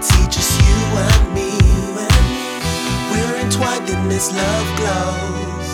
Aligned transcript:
it's 0.00 0.34
just 0.34 0.58
you 0.62 0.80
and 0.96 1.34
me. 1.34 1.50
We're 3.12 3.36
entwined 3.44 3.88
in 3.90 4.08
this 4.08 4.32
love 4.32 4.68
glows, 4.78 5.68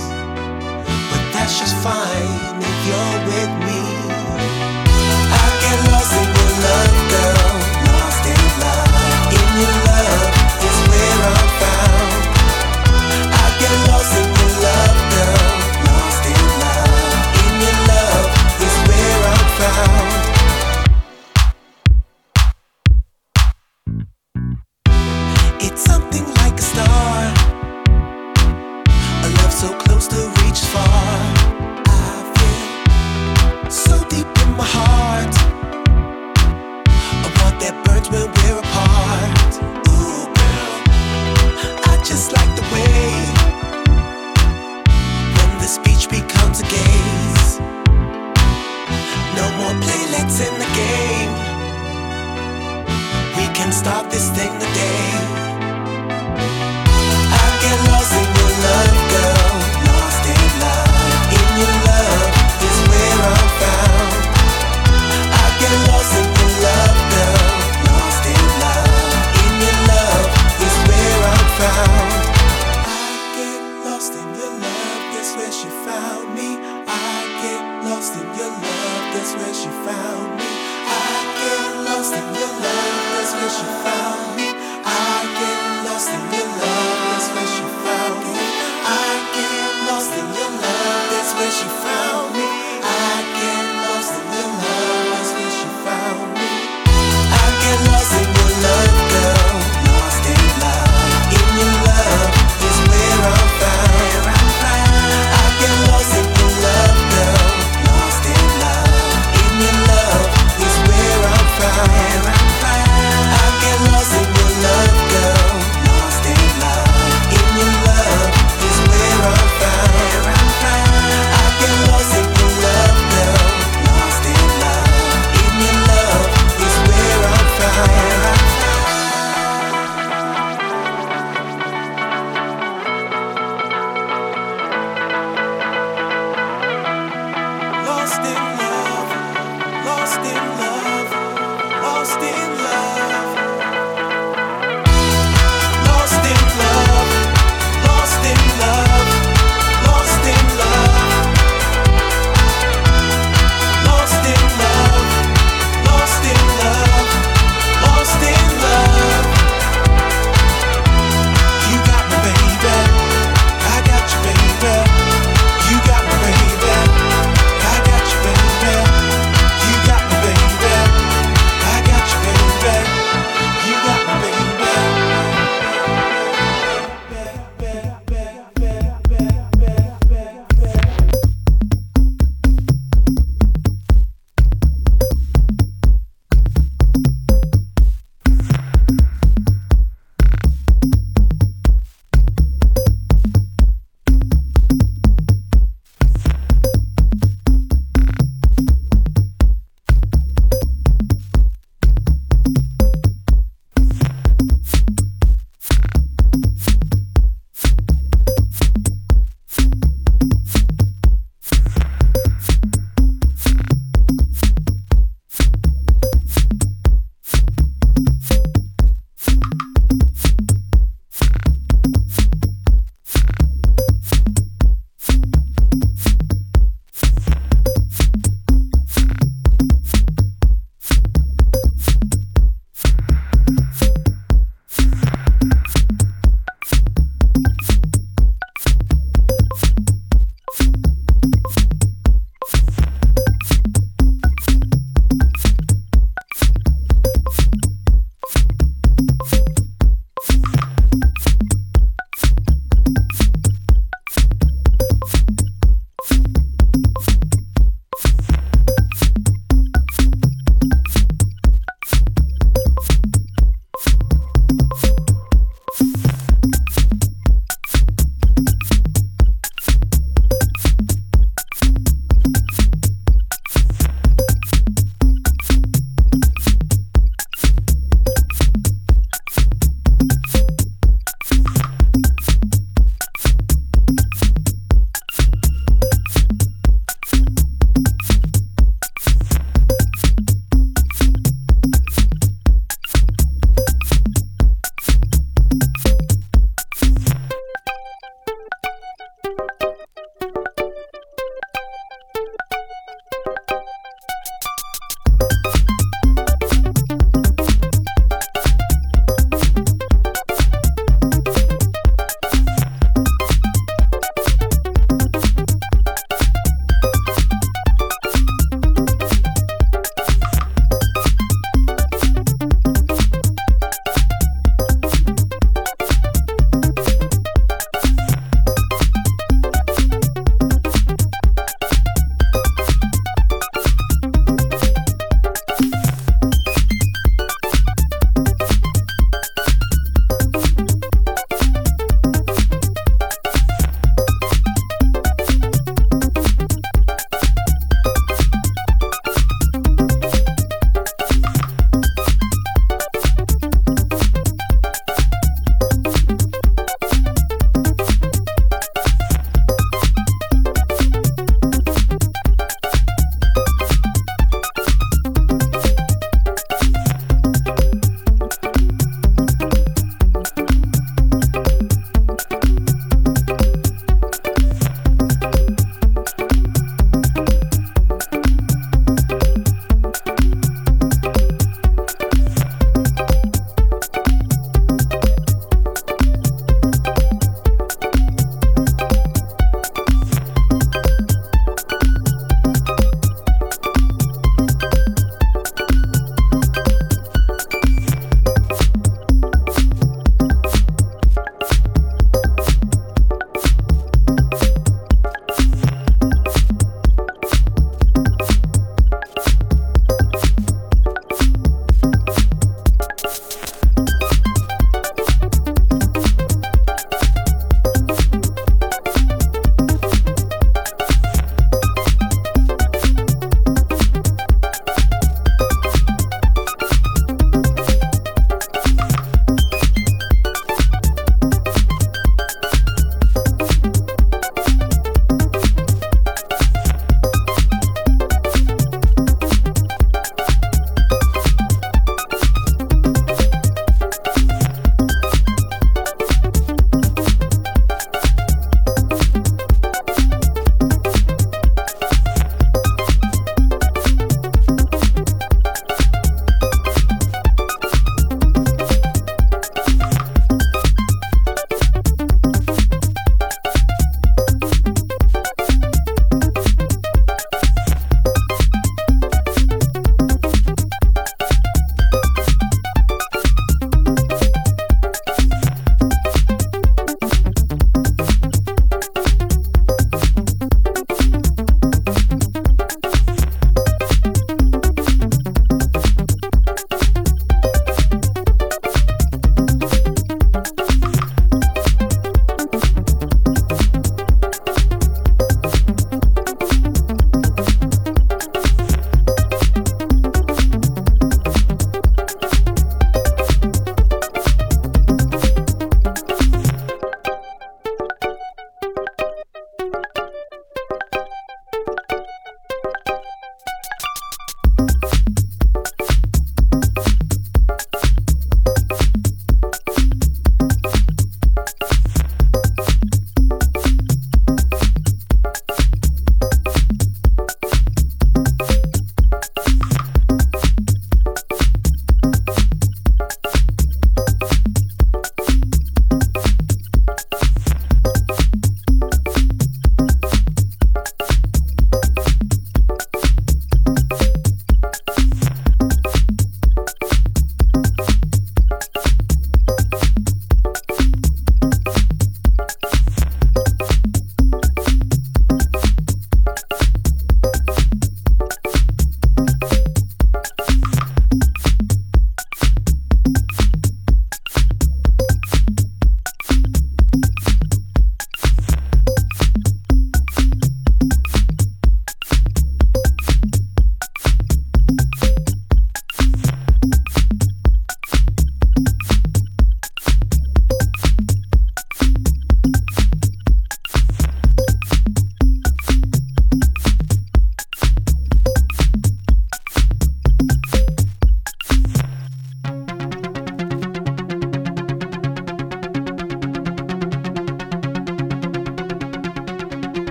but 1.11 1.23
that's 1.33 1.59
just 1.61 1.77
fine 1.77 2.59
if 2.61 2.77
you're 2.89 3.19
with 3.31 3.53
me. 3.67 3.81
I 5.31 5.47
get 5.63 5.93
lost 5.93 6.13
in 6.13 6.29
your 6.35 6.53
love. 6.65 6.96
more 49.57 49.75
playlets 49.81 50.39
in 50.47 50.55
the 50.63 50.69
game. 50.81 51.33
We 53.37 53.47
can 53.55 53.73
start 53.73 54.11
this 54.11 54.29
thing 54.31 54.53
today. 54.53 55.09
I 57.41 57.45
get 57.63 57.77
lost 57.91 58.13
in 58.21 58.29
your 58.37 58.53
love. 58.65 59.06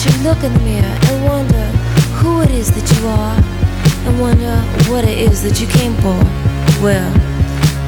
should 0.00 0.22
look 0.22 0.42
in 0.42 0.50
the 0.54 0.60
mirror 0.60 0.96
and 1.08 1.24
wonder 1.26 1.66
who 2.16 2.40
it 2.40 2.50
is 2.50 2.70
that 2.70 2.88
you 2.96 3.06
are 3.06 3.36
and 4.08 4.18
wonder 4.18 4.56
what 4.90 5.04
it 5.04 5.18
is 5.18 5.42
that 5.42 5.60
you 5.60 5.66
came 5.66 5.94
for. 5.96 6.16
Well, 6.82 7.12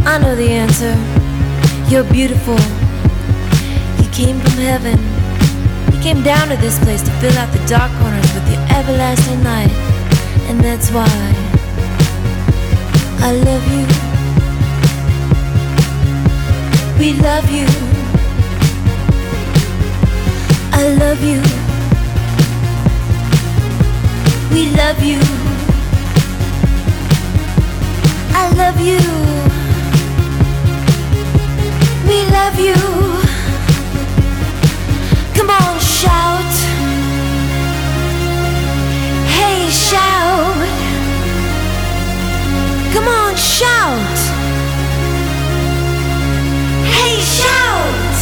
I 0.06 0.18
know 0.18 0.36
the 0.36 0.50
answer. 0.50 0.92
You're 1.88 2.04
beautiful. 2.04 2.60
You 4.04 4.10
came 4.10 4.38
from 4.40 4.60
heaven. 4.60 4.98
You 5.90 6.02
came 6.02 6.22
down 6.22 6.48
to 6.48 6.56
this 6.56 6.78
place 6.84 7.00
to 7.00 7.10
fill 7.12 7.32
out 7.38 7.50
the 7.50 7.64
dark 7.66 7.90
corners 8.02 8.28
with 8.34 8.44
the 8.44 8.58
everlasting 8.76 9.42
light. 9.42 9.72
And 10.50 10.60
that's 10.60 10.90
why 10.90 11.08
I 13.24 13.32
love 13.48 13.64
you. 13.72 13.86
We 17.00 17.14
love 17.22 17.48
you. 17.50 17.66
I 20.74 20.94
love 21.00 21.24
you 21.24 21.61
we 24.52 24.70
love 24.76 25.02
you. 25.02 25.18
I 28.34 28.52
love 28.60 28.78
you. 28.80 29.00
We 32.06 32.18
love 32.30 32.58
you. 32.58 32.76
Come 35.34 35.50
on, 35.50 35.80
shout. 35.80 36.52
Hey, 39.36 39.70
shout. 39.70 40.68
Come 42.92 43.08
on, 43.08 43.34
shout. 43.36 44.18
Hey, 46.96 47.20
shout. 47.20 48.14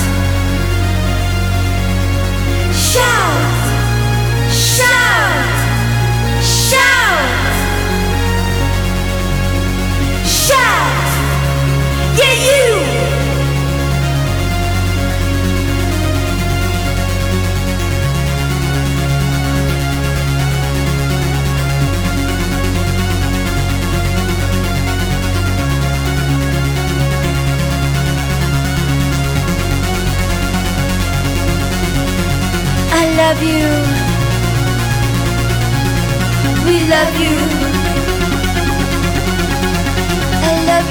Shout. 2.72 3.50
Shout. 4.52 5.59
Shout! 6.80 7.26
Shout! 10.26 11.10
Yeah, 12.18 12.34
you! 12.46 12.79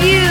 you. 0.01 0.29